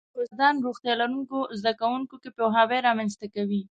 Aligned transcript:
استادان 0.21 0.55
روغتیا 0.65 0.93
لرونکو 1.01 1.37
زده 1.59 1.73
کوونکو 1.81 2.15
کې 2.21 2.29
پوهاوی 2.37 2.79
رامنځته 2.87 3.25
کوي. 3.35 3.59